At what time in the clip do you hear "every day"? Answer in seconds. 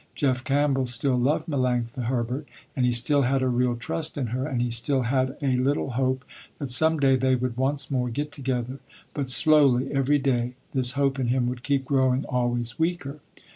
9.93-10.55